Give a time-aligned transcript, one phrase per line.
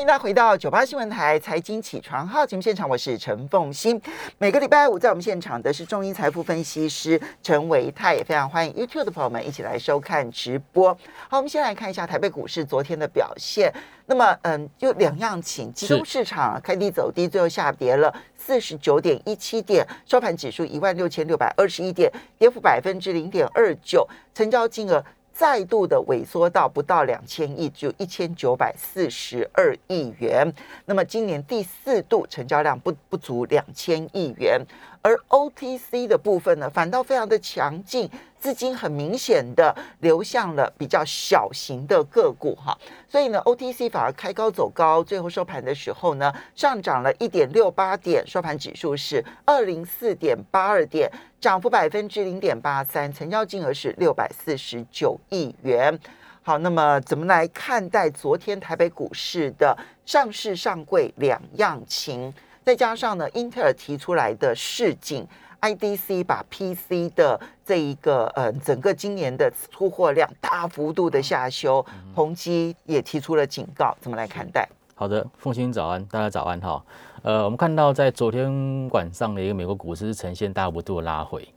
[0.00, 4.00] 欢迎大家回到九八新闻台财经起床号节目现场，我是陈凤欣。
[4.38, 10.96] 每个礼拜五在我们现场的是中英财富分析师陈维泰，也非常欢迎 YouTube 的朋友们一起来收看直播。
[11.28, 13.70] 好，我们先来看一下台北股市昨天的表现。
[14.06, 25.04] 那么，嗯，有两样情，集中市场开低走低，最后下跌了四十九点一七点，收盘指数一万六千六百二十一点，跌幅百分之零点二九，成交金额。
[25.32, 30.52] 再度的萎缩到不到两千亿，就一千九百四十二亿元。
[30.84, 34.60] 那么今年第四度成交量不不足两千亿元。
[35.02, 42.76] 而 OTC 的部分呢，反倒非常的强劲，资金很明显的流向了比较小型的个股哈，
[43.08, 51.10] 所以呢，OTC 反而开高走高，最后收盘的时候呢，上涨了一点六八点，收盘指数是二零四点八二点，
[51.40, 55.98] 涨幅百分之零点八三，成交金额是六百四十九亿元。
[56.42, 62.32] 好，那么怎么来看待昨天台北股市的上市上柜两样情？
[62.70, 65.26] 再加上呢，英特尔提出来的市景
[65.60, 74.68] ，IDC 把 PC 的这一个呃整个今年的出货量大幅度的下修，宏基也提出了警告，怎么来看待？
[74.94, 76.80] 好的，凤欣早安，大家早安哈。
[77.22, 81.52] 呃，我们看到在昨天晚上的一个美国股市是呈现大幅度的拉回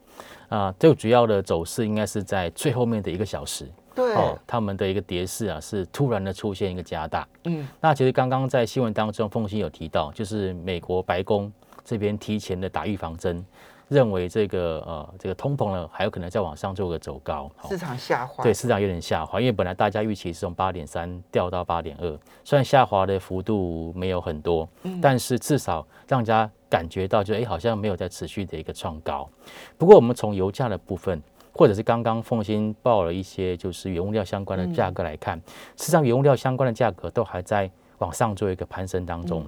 [0.50, 3.72] 啊，最主要的走势应该是在最后面的一个小时。
[3.96, 7.28] 对，哦，他们的一个跌势啊，是突然的出现一个加大。
[7.44, 11.52] 嗯，那其实刚刚在新闻当中，凤欣有提到，就是美国白宫
[11.86, 13.46] 这边提前的打预防针，
[13.90, 18.44] 认为这个呃这个通膨呢还有可能再往上做个走高，市场下滑。
[18.44, 24.68] 对，市场有点下滑，因为本来大家预期是从八点三掉到八点二，虽然下滑的幅度没有很多，
[25.02, 29.30] 但是至少让人家感觉到就哎好像没有在持续的一个创高。
[29.78, 31.22] 不过我们从油价的部分。
[31.54, 35.38] 或者是刚刚凤新报了一些就是原物料相关的价格来看，
[35.78, 39.46] 事实上原物料相关的价格都还在往上做一个攀升当中。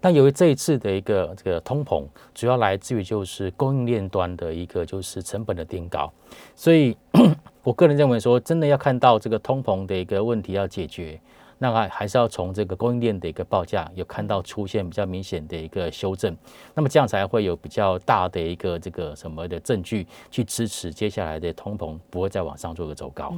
[0.00, 6.12] 但由于这一次的一个这个通膨，主要来自于就是供应链端的一个就是成本的定高，
[6.54, 6.96] 所以
[7.64, 11.18] 我个人认为说，真的要看到这个通膨的一个问题要解决。
[11.58, 16.36] 那还还是要从这个供应链的一个报价有看到出现比较明显的一个修正，
[16.74, 23.32] 那么这样才会有比较大的一个这个什么的证据去支持接下来的通膨不会再往上做个走高。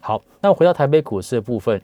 [0.00, 1.80] 好，那回到台北股市的部分，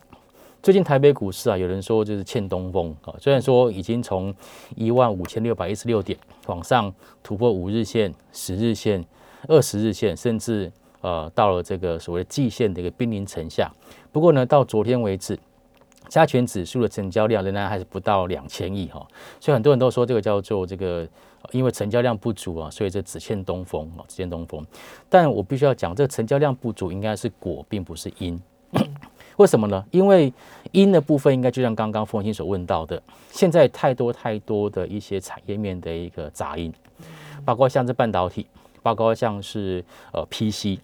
[0.62, 4.34] 最近台北股市啊，有人说就是欠东风啊，虽然说已经从
[4.74, 6.92] 一万五千六百一十六点往上
[7.22, 9.04] 突破五日线、十日线、
[9.48, 10.70] 二十日线，甚至
[11.00, 13.72] 呃到了这个所谓季线的一个濒临城下，
[14.10, 15.38] 不过呢，到昨天为止。
[16.08, 19.06] 加权指数的成交量仍然还是不到两千亿哈，
[19.40, 21.06] 所以很多人都说这个叫做这个，
[21.50, 24.64] 因为成交量不足啊，所以这只欠东风啊，只欠东风。
[25.08, 28.40] 但我必须要讲，这个成交量不足应该是果，并不是因。
[29.36, 29.84] 为什么呢？
[29.90, 30.32] 因为
[30.72, 36.72] 因的部分应该就像刚刚凤欣所问到的，现在太多太多的一些产业面的一个杂音，
[37.44, 38.46] 包括像是半导体，
[38.82, 40.78] 包括像是呃 PC，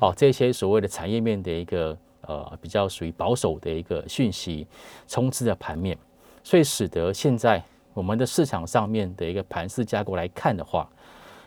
[0.00, 1.96] 哦这些所谓的产业面的一个。
[2.26, 4.66] 呃，比较属于保守的一个讯息
[5.06, 5.96] 充斥的盘面，
[6.42, 7.62] 所以使得现在
[7.94, 10.88] 我们的市场上面的一个盘势架构来看的话，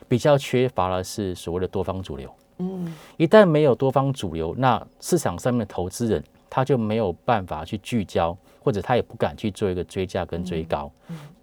[0.08, 2.28] 比较缺乏的是所谓的多方主流。
[2.58, 10.90] 嗯，一旦没有多方主流，那市场上面的投资人他就没有办法去聚焦，或者他也不敢去做一个追价跟追高，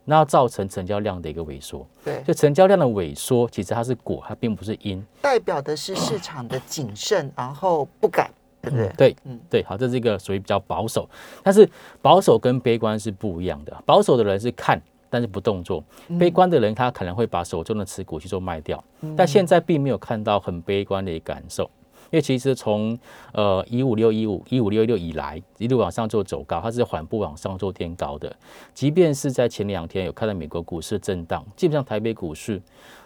[0.06, 1.88] 那造成成交量的一个萎缩。
[2.04, 8.30] 对，就成交量的萎缩，其实它是果，它并不是因，代表的是市场的谨慎，然后不敢。
[8.62, 11.10] 对对，嗯，对，好，这是一个属于比较保守，
[11.44, 11.70] 但是
[12.02, 13.76] 保守跟悲观是不一样的。
[13.86, 15.82] 保守的人是看，但是不动作；
[16.20, 18.84] 悲观的人他可能会把手中的持股去做卖掉。
[19.16, 21.64] 但现在并没有看到很悲观的一个感受，
[22.10, 22.98] 因为其实从
[23.32, 28.36] 呃一五六一五一五六六以来一路往上做走高，它是缓步往上做垫高的。
[28.74, 32.62] 即便是在前两天有看到美国股市震荡，基本上台北股市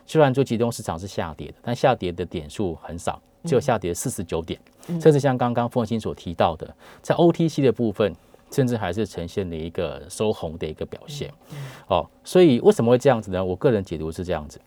[0.07, 3.21] 虽然说集中市场是下跌的，但下跌的点数很少。
[3.43, 4.59] 就下跌四十九点，
[4.99, 8.13] 甚至像刚刚凤欣所提到的，在 OTC 的部分，
[8.51, 11.31] 甚至还是呈现了一个收红的一个表现。
[11.87, 13.43] 哦，所以为什么会这样子呢？
[13.43, 14.59] 我个人解读是这样子：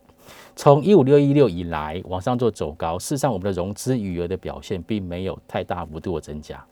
[0.57, 6.65] 从一五六一六以来往上做走高，事实上我们的融资余额的表现并没有太大幅度的增加，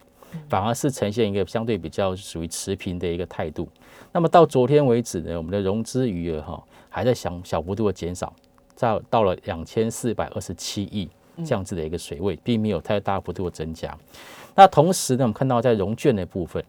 [0.49, 3.69] 反而是呈现一个相对比较属于持平的一个态度。
[4.13, 8.35] 那么到昨天为止呢，我们的融资余额哈还在小小幅度的减少，
[8.77, 11.09] 到到了两千四百二十七亿。
[11.45, 13.97] 这样子的一个水位，并没有太大幅度的增加。
[14.55, 16.63] 那同时呢，我们看到在融券的部分，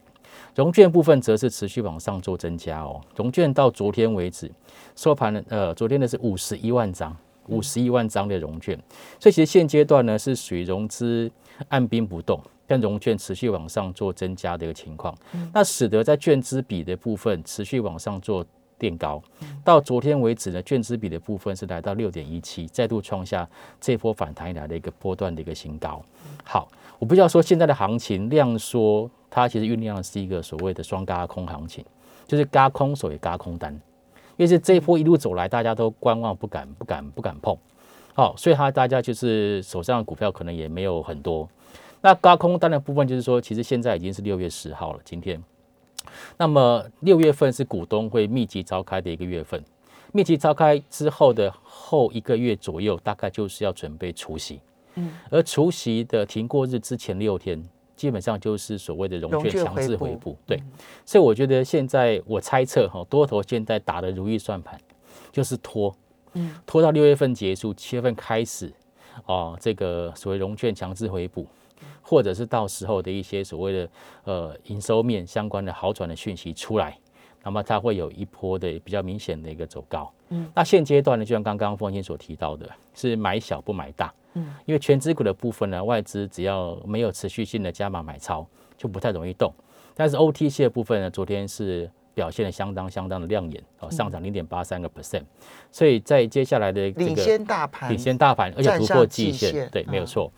[0.56, 3.02] 融券部分则是持续往上做增加哦。
[3.16, 4.50] 融券到昨天为止
[4.96, 7.16] 收盘呢，呃，昨天的是五十一万张，
[7.48, 8.78] 五十一万张的融券。
[9.20, 11.30] 所以其实现阶段呢是属于融资
[11.68, 15.14] 按兵不动，跟融券持续往上做增加的一个情况，
[15.54, 18.46] 那使得在券资比的部分持续往上做
[18.84, 19.22] 垫高。
[19.64, 23.48] 到昨天为止呢，券资比的部分是来到六点一七，再度创下
[23.80, 26.04] 这波反弹以来的一个波段的一个新高。
[26.44, 26.68] 好，
[27.00, 31.86] 我不知道说现在的行情量缩，它其实酝酿的是一个所谓的双嘎空行情，
[32.28, 33.72] 就是嘎空手也嘎空单，
[34.36, 37.58] 因为是这一波一路走来，大家都观望，不敢不敢不敢碰。
[38.14, 41.48] 好，所以它大家就是手上的股票可能也没有很多。
[42.02, 45.42] 那高空单的部分就是说，其实现在已经是六月十号了，今天。
[46.38, 49.64] 那么六月份是股东会密集召开的一个月份，
[50.12, 54.60] 密集召开之后的后一个月左右，大概就是要准备除夕。
[54.96, 57.64] 嗯，而除夕的停过日之前六天，
[57.96, 60.38] 基本上就是所谓的融券强制回补。
[60.46, 60.62] 对，
[61.06, 64.80] 所以我觉得现在我猜测哈，多头现在打的如意算盘
[65.32, 65.96] 就是拖。
[66.36, 68.74] 嗯，拖到六月份结束，七月份开始，
[69.28, 71.46] 哦，这个所谓融券强制回补，
[72.02, 73.90] 或者是到时候的一些所谓的
[74.24, 76.98] 呃营收面相关的好转的讯息出来，
[77.44, 80.12] 那么它会有一波的比较明显的一个走高。
[80.30, 84.14] 嗯，那现阶段呢，就像刚刚凤欣所提到的，是买小不买大。
[84.34, 88.46] 嗯，因为全资股的部分呢，外资只要没有持续性的加码买超，
[88.78, 89.54] 就不太容易动。
[89.94, 91.90] 但是 OTC 的部分呢，昨天是。
[92.16, 95.24] 表现的相当相当的亮眼哦，上涨零点八三个 percent，
[95.72, 100.32] 所以在接下来的这个领先大盘，领先大盘，而且突破季线，对，没有错。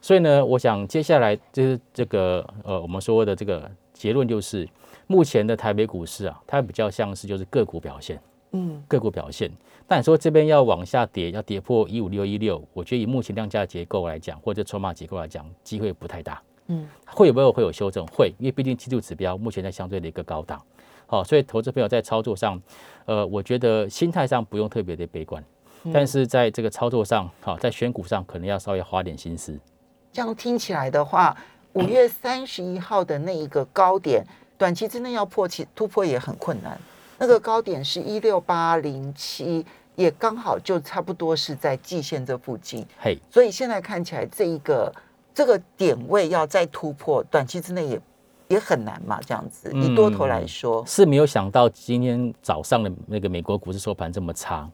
[0.00, 4.68] 所以呢，我想接下来就是这个呃，我们说的这个结论就是，
[5.06, 8.20] 目前的台北股市啊，它比较像是就是个股表现，
[8.52, 9.50] 嗯，个股表现。
[9.86, 16.40] 但你说这边要往下跌，要跌破一五六一六，我觉得以目前量价结构来讲，或者筹码结构来讲，机会不太大。
[16.68, 18.06] 嗯，会有没有会有修正？
[18.06, 20.62] 会，因为毕竟技术指标目前在相对的一个高档。
[21.06, 22.62] 好，所以投资朋友在操作上，
[23.04, 25.44] 呃，我觉得心态上不用特别的悲观，
[25.92, 29.58] 但是在这个操作上，好，在选股上可能要稍微花点心思。
[30.12, 31.36] 这样听起来的话，
[31.74, 34.24] 五月三十一号的那一个高点，
[34.58, 36.78] 短期之内要破其突破也很困难。
[37.18, 39.64] 那个高点是一六八零七，
[39.94, 42.86] 也刚好就差不多是在季线这附近。
[42.98, 44.92] 嘿，所以现在看起来这一个
[45.34, 48.00] 这个点位要再突破，短期之内也。
[48.50, 49.70] 也很难嘛，这样子。
[49.72, 54.68] 以多头来说，是没有想到今天早上的那个美国股市收盘这么差。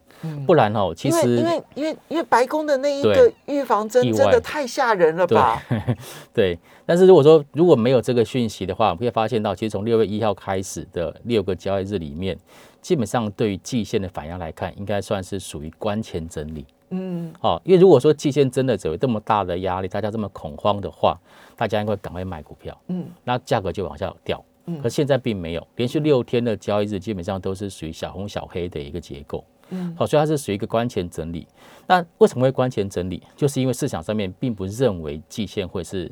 [0.46, 5.62] 不然哦，其实因为因为因为白宫的那一个预防针真的太吓人了吧？
[6.32, 6.58] 对。
[6.87, 12.38] 但是如果说如果没有这个讯息的话，我们会发现到，其实从六月一号开始的六个交易日里面，
[12.81, 16.64] 基本上对于季线的反应来看，应该算是属于关前整理。
[16.91, 21.19] 嗯，好，因为如果说季线真的有这么大的压力，大家这么恐慌的话，
[21.56, 31.47] 大家应该赶快买股票，嗯，那价格就往下掉，嗯，可现在并没有，连续六天的交易日基本上都是属于小红小黑的一个结构，嗯，好，所以它是属于一个关前整理。
[31.88, 33.21] 那为什么会关前整理？
[33.35, 36.09] 就是因为市场上面并不认为季线会是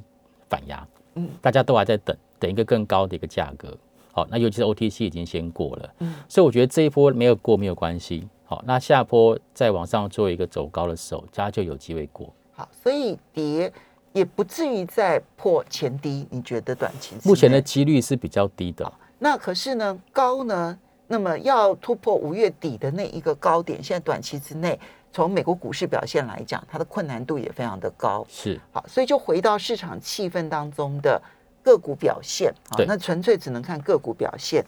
[0.48, 0.84] 反压，
[1.14, 3.76] 嗯，大家都还在等等一个更高的一个价格，
[4.10, 8.26] 好，那尤其是 OTC 已经先过了，嗯，所以我觉得这一波没有过没有关系。
[8.46, 12.32] 好，那下坡再往上做一个走高的时候，它就有机会过。
[12.52, 13.72] 好，所以跌
[14.12, 17.16] 也不至于再破前低，你觉得短期？
[17.24, 18.92] 目前的几率是比较低的。
[19.18, 20.78] 那可是呢，高呢？
[21.06, 24.78] 那么要突破五月底的那一个高点，现在短期之内，
[25.12, 28.26] 从美国股市表现来讲，它的困难度也非常的高。
[28.28, 28.60] 是。
[28.72, 31.20] 好，所以就回到市场气氛当中的
[31.62, 32.52] 个股表现。
[32.76, 32.86] 对。
[32.86, 34.64] 那纯粹只能看个股表现。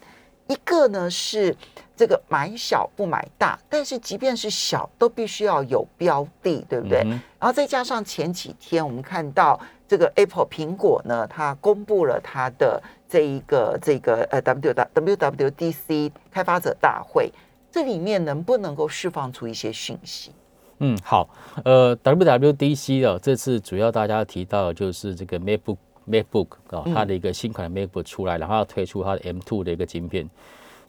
[0.47, 1.55] 一个呢是
[1.95, 6.99] 这个买小不买大，但是即便是小，都必须要有标的，对不对？
[7.39, 17.31] 然后再加上前几天我们看到这个 Apple 苹果呢，它公布了它的这一个这个呃 W W W D C 开发者大会，
[17.71, 20.31] 这里面能不能够释放出一些讯息？
[20.79, 21.27] 嗯，好，
[21.65, 25.77] 呃 W W D C 的这次主要大家提到就是这个 MacBook。
[26.09, 30.29] MacBook 啊，它的一个新款的 MacBook 出来，然后要推出它的 M2 的一个晶片。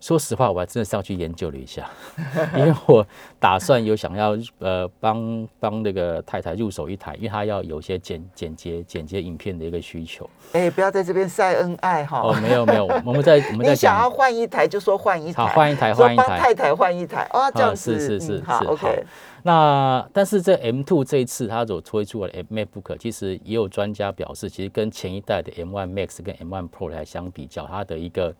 [0.00, 1.90] 说实话，我还真的上去研究了一下，
[2.56, 3.06] 因为我
[3.40, 10.28] 打算有想要呃帮帮那个太太入手一台，因为她要有些剪剪接剪接影片的一个需求。
[10.52, 12.20] 哎，不要在这边晒恩爱哈！
[12.20, 19.04] 哦，没有没有，我们在 我们在想要换一台就说换一台，好换一台换一台，太太换一台哦，这样子是是是好 OK。
[19.42, 28.34] 那但是这 M2 这一次它所推出的 MacBook，其实也有专家表示，其实跟前一代的 M1 Max 跟 M1 Pro 来相比较，它的一个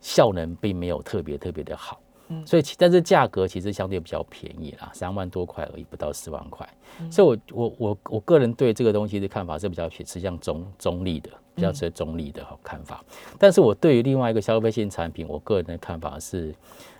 [0.00, 2.00] 效能并没有特别特别的好。
[2.30, 6.68] 嗯，所以但是价格其实相对比较便宜啦，三万多块而已，不到四万块。
[7.10, 13.02] 所以，我我我我个人对这个东西的看法是比较持向中中立的，比较持中立的看法。
[13.38, 16.54] 但是我对于另外一个消费性产品，我个人的看法是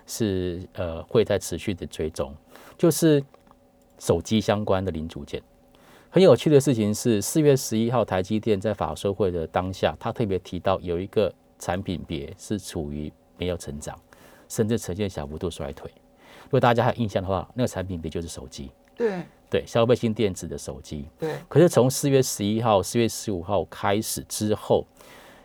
[0.07, 2.33] 是呃会在持续的追踪。
[2.75, 3.23] 就是
[3.99, 5.39] 手机相关的零组件，
[6.09, 13.99] 很有趣的事情是，四月十一号台积电在法说会的当下，他特别提到有一个产品别是处于没有成长，
[14.47, 15.91] 甚至呈现小幅度衰退。
[16.45, 21.05] 如果大家还有印象的话，那个产品别就是手机，对对，消费性电子的手机。
[21.19, 24.85] 对，可是从四月十一号、四月十五号开始之后，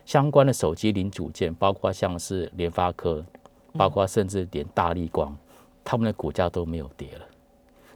[0.05, 3.23] 相关的手机零组件，包括像是联发科，
[3.73, 5.35] 包括甚至连大力光，
[5.83, 7.25] 他们的股价都没有跌了。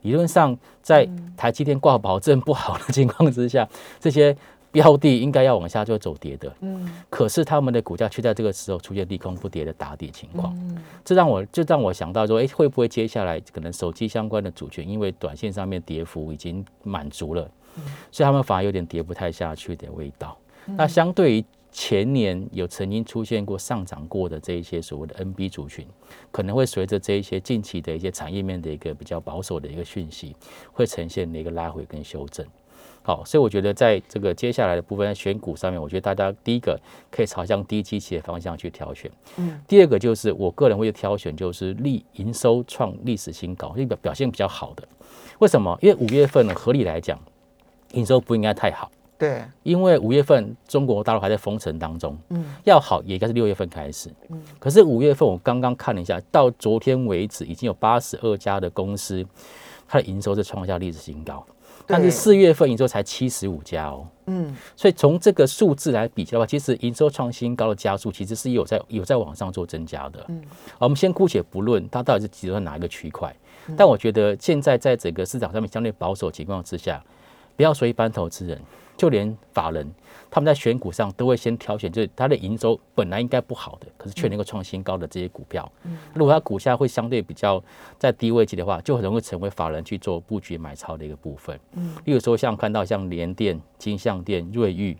[0.01, 3.67] 理论上，在台积电挂保证不好的情况之下，
[3.99, 4.35] 这些
[4.71, 6.53] 标的应该要往下就走跌的。
[6.61, 10.55] 嗯，可是他们的股价却在这个时候出现利空不跌的打底情况。
[10.61, 17.49] 嗯，这让我就让我想到说，哎，会不会接下来可能手机相关的主权，因为短线上面跌幅已经满足了，
[18.11, 20.37] 所以他们反而有点跌不太下去的味道。
[20.65, 25.85] 那相对于前年有曾经出现过上涨过的这一些所谓的 NB 族群，
[26.31, 30.35] 可能会随着这一些近期的一些产业面的一个比较保守的一个讯息，
[30.71, 32.45] 会呈现一个拉回跟修正。
[33.09, 39.09] 好，所以我觉得在这个接下来的部分选股上面，我觉得大家第一个可以朝向低基期的方向去挑选。
[39.37, 39.59] 嗯。
[39.67, 44.87] 第二个就是我个人会挑选就是利营收创历史新高，一个表现比较好的。
[45.39, 45.75] 为什么？
[45.81, 47.19] 因为五月份呢，合理来讲，
[47.93, 48.91] 营收不应该太好。
[49.17, 59.25] 对，因为五月份中国大陆还在封城当中，嗯，要好也应该是六月份开始，嗯，可是五月份我刚刚看了一下，到昨天为止已经有八十二家的公司，
[59.87, 61.43] 它的营收是创下历史新高，
[61.91, 70.41] 但是四月份营收才七十五家哦，嗯，所以从这个数字来比较的话，其实营收创新高的加速其实是有在有在往上做增加的，嗯，
[70.77, 73.35] 我们先姑且不论它到底是集中在哪一个区块，
[73.75, 77.03] 但我觉得现在在整个市场上面相对保守情况之下，
[77.55, 78.61] 不要说一般投资人。
[78.99, 79.89] 就连法人
[80.29, 85.71] 他们在选股上都会先挑选，就是它的营收本来应该不好的，可是却能够创新高的这些股票。
[86.13, 87.63] 如果它股价会相对比较
[87.97, 91.57] 在低位级的话，就很容易成为法人去做布局买超的一个部分。
[91.73, 94.97] 嗯，例如说像看到像联电、金相电、瑞昱，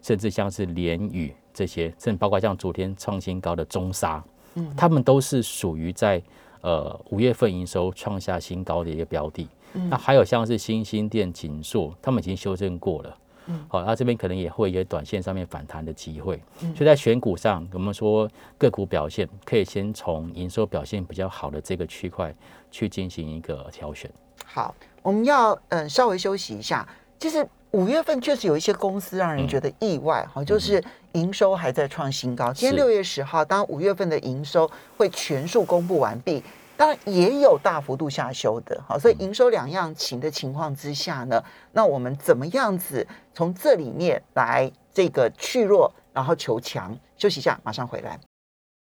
[0.00, 4.24] 甚至像是联宇这些，甚至包括像昨天创新高的中沙，
[4.54, 6.22] 嗯，他们都是属于在
[6.62, 9.46] 呃五月份营收创下新高的一个标的。
[9.90, 13.14] 那还有像是新兴电、锦硕，他们已经修正过了。
[13.46, 22.34] 嗯，好，那这边可能也会有短线上面反弹的机会，所以在选股上，我们说个股表现可以先从营收表现比较好的这个区块
[22.70, 24.10] 去进行一个挑选。
[24.44, 26.86] 好，我们要嗯稍微休息一下。
[27.18, 32.52] 其实五月份确实有一些公司让人觉得意外，哈，就是营收还在创新高。
[32.52, 36.42] 今天六月十号，当五月份的营收会全数公布完毕。
[36.76, 41.42] 当然也有大幅度下修的，好，所以营收两样情的情况之下呢，
[41.72, 46.96] 那我们怎么样子从这里面来这个去弱，然后求强？
[47.16, 48.20] 休息一下，马上回来。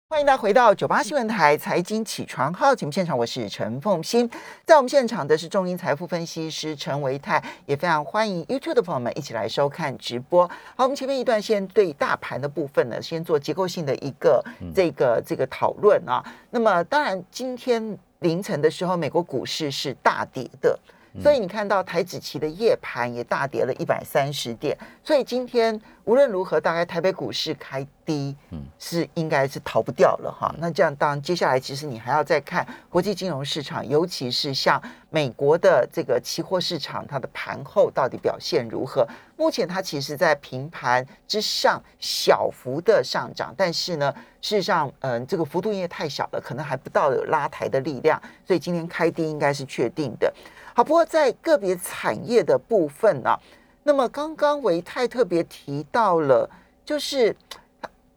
[0.07, 4.31] 欢迎大家回到九八新闻台财经起床号节目现场，我是陈凤欣，
[4.65, 10.47] 在我们现场的是中银财富分析师陈维泰，也非常欢迎 YouTube 的朋友们一起来收看直播。
[10.77, 14.45] 好，我们前面一段先对大盘的部分呢，先做结构性的一个
[14.75, 16.23] 这个这个讨论啊。
[16.51, 20.79] 那么当然，今天凌晨的时候，美国股市是大跌的。
[21.23, 30.53] 所以你看到台指期的夜盘也大跌了一百三十点，所以今天无论如何，大概台北股市开低，嗯，是应该是逃不掉了哈。
[30.59, 39.07] 那这样，当然接下来其实你还要再看国际金融市场，尤其是像美国的这个期货市场，它的盘后到底表现如何？
[39.37, 50.33] 目前它其实，在平盘之上小幅的上涨，但是呢，事实上，嗯，这个幅度因为太小了，可能还不到有拉抬的力量，所以今天开低应该是确定的。
[50.75, 53.39] 好，不过在个别产业的部分啊，
[53.85, 56.51] 那么刚刚维泰特别提到了，
[56.85, 57.35] 就是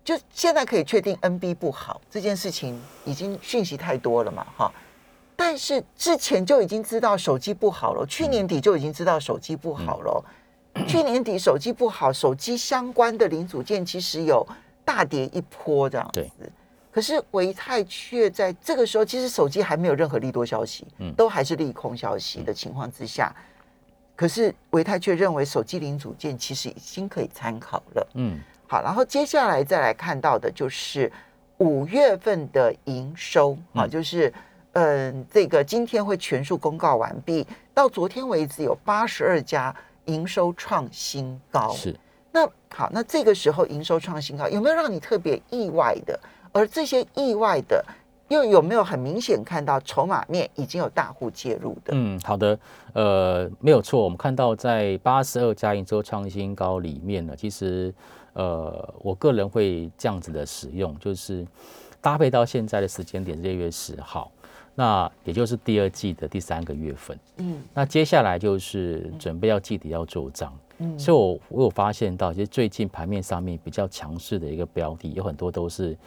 [0.04, 4.72] 就现在可以确定 NB 不好这件事情，已经讯息太多了嘛，哈。
[5.36, 10.26] 但是之前就已经知道手机不好了，去年底就已经知道手机不好了。
[10.88, 14.46] 去年底手机不好，手机相关的零组件其实有
[14.84, 16.28] 大跌一波这样子。
[16.92, 23.32] 可是维泰却在这个时候，其实手机还没有任何利多消息，嗯，都还是利空消息的情况之下，
[24.16, 31.12] 可是维泰却认为手机零组件其实已经可以参考了，嗯，好，然后接下来再来看到的就是
[31.58, 34.34] 五月份的营收啊，就是
[34.74, 39.76] 嗯，这个今天会全数公告完毕，到昨天为止有八十二家
[40.06, 41.96] 营收创新高，是。
[42.32, 46.20] 那好，那这个时候营收创新高，有没有让你特别意外的？
[46.52, 47.84] 而这些意外的，
[48.30, 51.94] 又有没有很明显看到筹码面已经有大户介入的？
[51.94, 52.60] 嗯，好的，
[52.94, 54.02] 呃，没有错。
[54.04, 57.94] 我们看到在八十二家营收创新高里面呢，其实
[58.34, 61.46] 呃，我个人会这样子的使用，就是
[62.02, 64.30] 搭配到现在的时间点，六月十号，
[64.76, 67.18] 那也就是第二季的第三个月份。
[67.38, 70.52] 嗯，那接下来就是准备要季底要做账。
[70.54, 70.67] 嗯，
[70.98, 75.98] 所以我我有发现到，其实最近盘面上面比较强势的一个标的，有很多都是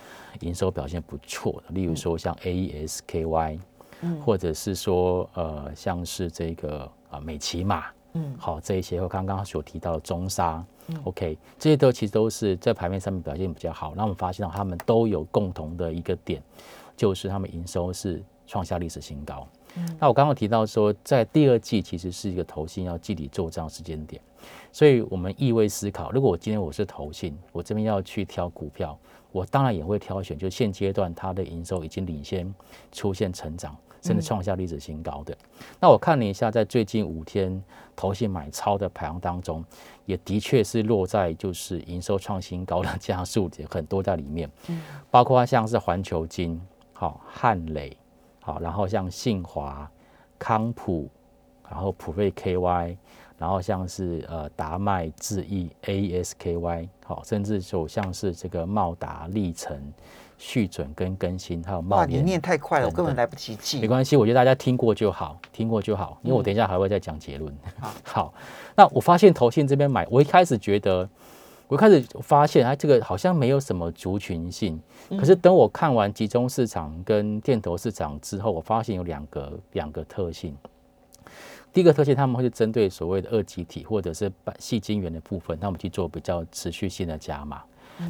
[0.40, 3.58] 营收表现不错的，例如说像 AESKY，
[4.02, 13.94] 嗯，或者是说呃像是这个啊美骑马，嗯，好这一些，或刚刚所提到的中沙，嗯，OK，这些都其实都是在盘面上面表现比较好。
[13.96, 16.42] 那我们发现到他们都有共同的一个点，
[16.96, 18.22] 就是他们营收是。
[18.50, 19.46] 创下历史新高。
[19.98, 24.20] 那我刚刚提到说，在第二季其实是一个投信要季底做账时间点，
[24.72, 28.98] 所以我们意味思考，如果我今天我是投信，我这边要去挑股票，
[29.30, 32.52] 我当然也会挑选，就现阶段它的营收已经领先
[32.90, 35.36] 出现成长，甚至创下历史新高的。
[35.78, 37.62] 那我看了一下，在最近五天
[37.94, 39.64] 投信买超的排行当中，
[40.04, 44.50] 也的确是落在就是营收创新高的 加速点很多在里面，
[45.10, 46.60] 包括像是环球金、
[46.92, 47.96] 好汉磊。
[48.40, 49.90] 好，然后像信华、
[50.38, 51.08] 康普，
[51.68, 52.96] 然后普瑞 KY，
[53.38, 59.78] 然后像是呃达麦智易 ASKY，好，甚至就像是这个茂达历程
[60.38, 63.80] 续准跟更新，还有茂联，你念太快了，我根本来不及记。
[63.80, 67.54] 没关系，我觉得大家听过就好，听过就好，因为我等一下还会再讲结论。
[68.02, 68.32] 好，
[68.74, 71.08] 那我发现投信这边买，我一开始觉得。
[71.70, 74.78] 我开始发现，哎，这个好像没有什么族群性。
[75.10, 80.52] 可是等我看完集中市场跟电投市场之后，我发现有两个两个特性。
[81.72, 87.62] 第一个特性，他们会去针对所谓的二级体或者是细晶元的部分，他们去做比较持续性的加码。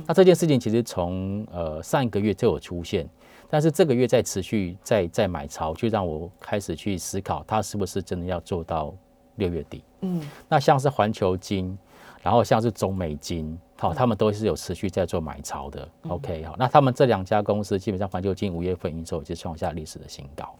[0.06, 3.06] 那这件事情其实从呃上一个月就有出现，
[3.50, 8.94] 但是这个月在持续在在买超，就让我开始去思考，它是不是真的要做到
[9.36, 9.84] 六月底？
[10.00, 11.76] 嗯，那像是环球金。
[12.20, 15.88] 然后像是中美金，好，他们都是有持续在做买超的。
[16.08, 20.54] OK，好，那他们这两家公司基本上环球金五月份营收就创下历史的新高。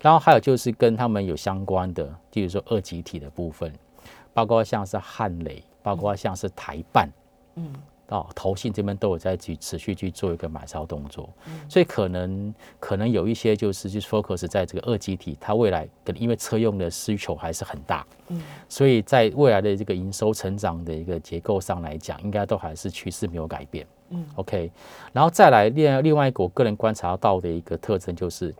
[0.00, 3.72] 然后还有就是跟他们有相关的，例如说二级体的部分，
[4.32, 7.08] 包括像是汉磊，包括像是台办，
[7.56, 7.72] 嗯。
[8.08, 11.28] 哦，投信这边都有在去持续去做一个买超动作，
[11.68, 24.70] 所以可能可能有一些就是去 focus 在这个二级体，它未来可能因为车用的需求还是很大，嗯，所以在未来的这个营收成长的一个结构上来讲，应该都还是趋势没有改变，嗯，OK，
[25.12, 28.54] 然后再来另另外一个我个人观察到的一个特征就是，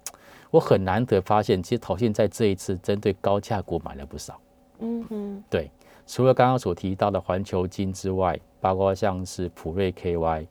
[0.50, 4.40] 我很难得发现，其实投信在这一次针对高价股买了不少，
[4.78, 5.70] 嗯哼，对。
[6.07, 10.46] 除了刚刚所提到的环球金之外，包括像是普瑞 KY，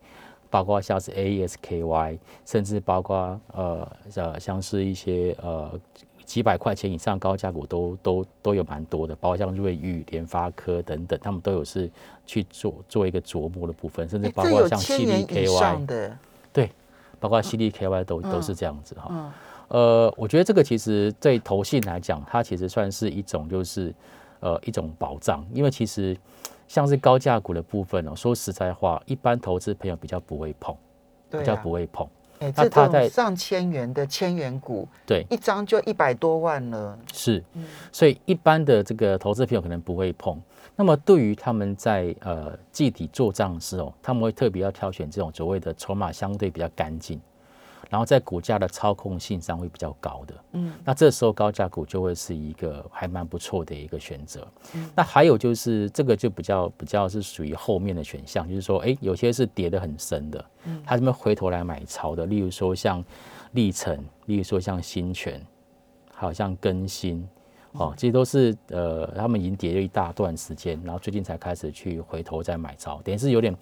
[0.47, 5.71] 包括像是 AESKY，甚至包括呃呃像是一些呃
[6.23, 11.89] 几百块钱以上高价股都都都有蛮多的，包括像瑞昱、联发科等等，他们都有是
[12.27, 16.15] 去做做一个琢磨的部分，甚至包括像 CDKY 的，
[16.53, 16.69] 对，
[17.19, 19.33] 包括 CDKY 都都是这样子哈。
[19.69, 23.91] 呃，我觉得这个其实对投信来讲，它其实算是一种就是。
[24.45, 26.13] 呃，一种保障，因为其实
[26.73, 30.75] 像是高价股的部分哦，说实在话，一般投资朋友比较不会碰，
[31.29, 32.07] 比较不会碰。
[32.39, 36.97] 哎，这种上千元的千元股，对，一张就一百多万了。
[37.13, 37.43] 是，
[37.91, 40.41] 所以一般的这个投资朋友可能不会碰。
[40.75, 47.21] 那么对于他们在呃季底做账的时候，他们会特别要挑选这种所谓的筹码相对比较干净。
[47.93, 54.47] 然后在股价的操控性上会比较高的，嗯，那这时候高价股就会是一个还蛮不错的一个选择。
[54.95, 63.05] 那还有就是这个就比较比较是属于后面的选项，就是说，哎，有些是跌得很深的，嗯，他这边回头来买超的，例如说像
[63.51, 65.39] 历程，例如说像新权，
[66.15, 67.29] 好像更新，
[67.73, 73.55] 哦，这些都是呃他们已经跌了一大段时间，然后最近才开始去回头再买超，等于是有点。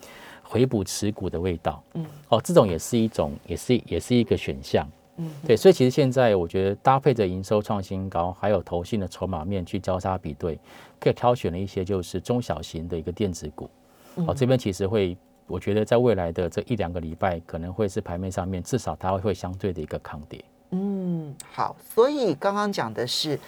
[0.44, 10.60] 回补持股的味道，嗯，哦，这种也是一种，也是也是一个选项，嗯，对，所以其实现在我觉得搭配着营收创新高，还有投信的筹码面去交叉比对，
[11.00, 13.70] 可以挑选了一些就是中小型的一个电子股，
[14.28, 20.44] 哦，这边其实会，我觉得在未来的这一两个礼拜，可能会是盘面上面至少它会相对的一个抗跌。
[20.72, 23.40] 嗯，好，所以刚刚讲的是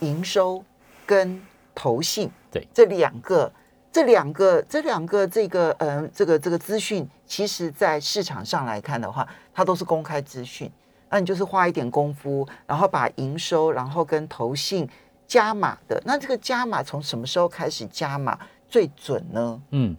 [0.00, 0.64] 营收
[1.06, 1.40] 跟
[1.74, 3.52] 投信，对，这两个。
[3.92, 10.70] 这两个，这两个，这个，嗯，这个，这个资讯，其实，在市场上来看的话，它都是公开资讯。
[11.08, 14.88] 那你就是花一点功夫，然后把营收，然后跟投信
[15.26, 16.00] 加码的。
[16.06, 19.60] 那这个加码从什么时候开始加码最准呢？
[19.70, 19.96] 嗯，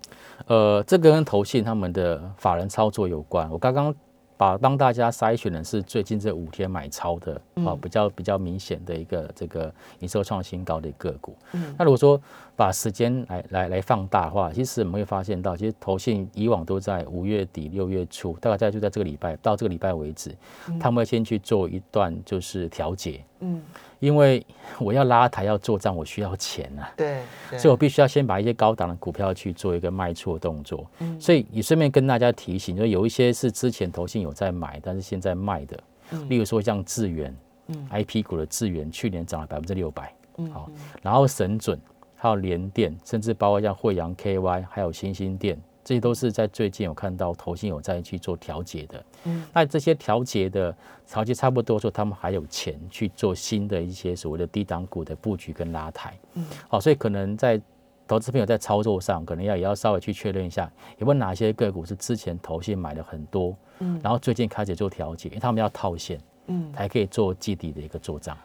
[0.48, 3.52] 呃，这个跟投信他们的法人操作有关。
[3.52, 3.94] 我刚刚。
[4.42, 11.38] 把帮大家筛选的是最近这五天买超的啊，嗯比较比较明显的一个这个营收创新高的个股。
[11.52, 11.76] 嗯。
[11.78, 12.20] 那如果说
[12.56, 20.36] 把时间来来来放大的话，其实我们会发现到，其实投信以往都在五月底六月初，大概在就在这个礼拜到这个礼拜为止，
[20.80, 23.62] 他们会先去做一段就是调节，嗯，
[24.02, 24.44] 因为
[24.80, 26.92] 我要拉抬要做账，我需要钱啊。
[26.98, 27.60] 对，对。
[27.60, 30.86] 所以我必须要先把一些高档的股票去做一个卖出的动作。
[31.00, 31.22] 嗯。
[31.22, 35.80] 所以也顺便跟大家提醒，就有一些是之前投信有在买，但是现在卖的，
[36.12, 36.28] 嗯。
[36.28, 37.36] 例如说像智源、
[37.68, 37.88] 嗯。
[37.92, 40.68] IP 股的智源，去年涨了百分之六百，嗯好，
[41.04, 41.80] 然后神准，
[42.16, 49.04] 还有联电，甚至包括像惠阳 KY，还有新兴电，这些都是在最近有看到投信有在去做调节的。
[49.26, 50.76] 嗯那这些调节的
[51.08, 56.18] 调节差不多之后，他们还有钱去做新的一些所谓的低档股的布局跟拉抬。
[56.34, 57.60] 嗯好，所以可能在
[58.08, 66.72] 投资朋友在操作上，可能要也要稍微去确认一下，有没有哪些个股是之前投信买了很多，嗯然后最近开始做调节，因为他们要套现，嗯。
[66.74, 68.36] 才可以做基底的一个做账。
[68.36, 68.42] 好，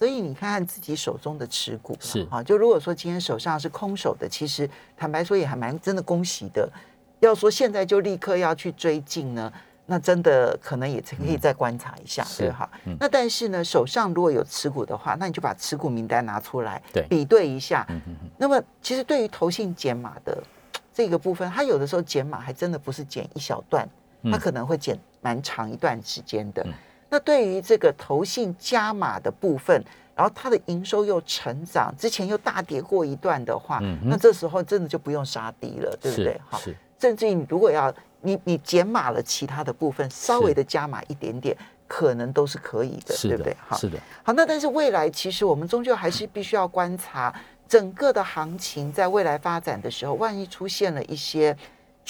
[0.00, 6.66] 所以你看看自己手中的持股嘛是哈，就如果说今天手上是空手的，其实坦白说也还蛮真的恭喜的。
[7.18, 9.52] 要说现在就立刻要去追进呢，
[9.84, 12.66] 那真的可能也可以再观察一下，是对哈。
[12.86, 17.86] 嗯那但是呢，手上如果有持股的话，那你就把持股名单拿出来，对比对一下。
[18.38, 20.42] 那么其实对于投信减码的
[20.94, 23.86] 这个部分，它有的时候减码还真的不是减一小段，
[24.22, 26.62] 它嗯可能会减蛮长一段时间的。
[26.66, 26.72] 嗯
[27.10, 36.40] 那对于这个投信加码的部分，然后它的营收又成长，之前又大跌过一段的话，嗯那这时候真的就不用杀低了，对不对？
[36.52, 41.56] 是是，甚至于你如果要你你减码了其他的部分，稍微的加码一点点，
[41.88, 47.34] 可能都是可以的，是对不对好？，是的，好，那但是未来其实我们终究还是必须要观察
[47.66, 51.56] 整个的行情在未来发展的时候，万一出现了一些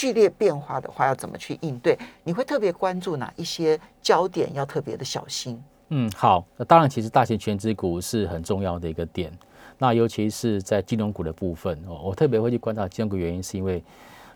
[0.00, 1.94] 剧烈变化的话，要怎么去应对？
[2.24, 5.62] 你会特别关注哪一些焦点，要特别的小心？
[5.90, 9.30] 嗯，好，那当然，其实大型全指股是很重要的一个点。
[9.76, 13.84] 那尤其是在金融股的部分哦，我特别会去观察金融股，原因是因为，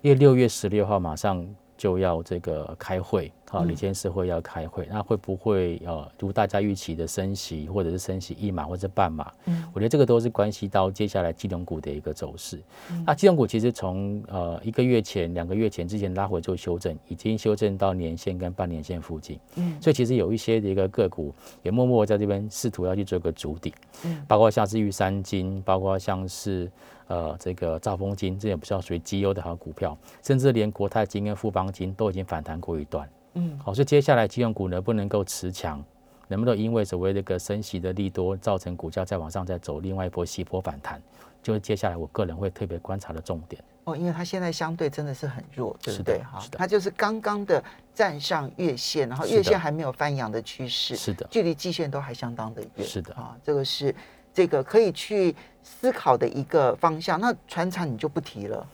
[0.03, 1.42] 因为六月十六号马上
[1.85, 9.31] 就要这个开会，啊，嗯理监事会要开会，那会不会呃，如大家预期的升息，或者是升息一码或者半码？
[9.44, 12.59] 嗯我觉得这个都是关系到接下来金融股的一个走势。
[13.05, 19.38] 那金融股其实从呃一个月前、两个月前之前拉回做修正，已经修正到年线跟半年线附近。
[19.57, 23.75] 嗯所以其实有一些的一个个股也默默在这边试图要去做一个筑底，
[24.07, 26.70] 嗯包括像是玉山金，包括像是
[27.07, 33.09] 呃这个兆丰金，这也比较属于绩优的好股票，甚至连国泰金跟富邦金都已经反弹过一段。
[33.35, 35.85] 嗯好，所以接下来金融股能不能够持强，
[36.29, 41.03] 能不能因为所谓这个升息的利多，造成股价再往上再走另外一波西波反弹，
[41.43, 43.62] 就是接下来我个人会特别观察的重点。
[43.85, 46.19] 哦，因为它现在相对真的是很弱，对不对？
[46.21, 47.62] 哈它就是刚刚的
[47.93, 52.87] 站上月线，然后月线还没有翻阳的趋势，是的，距离季线都还相当的远。
[52.87, 53.95] 是的啊，这个是
[54.35, 57.18] 这个可以去思考的一个方向。
[57.18, 58.66] 那船产你就不提了，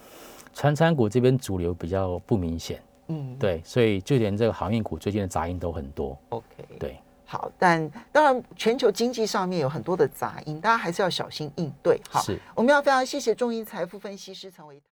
[0.52, 6.44] 船产股这边主流比较不明显，嗯，对，所以就连这个航运股最近的杂音都很多，，OK，
[6.78, 6.98] 对。
[7.26, 12.00] 好，但当然，全球经济上面有很多的杂音，大家还是要小心应对。
[12.08, 12.20] 好，
[12.56, 14.82] 我们要非常谢谢中银财富分析师陈维。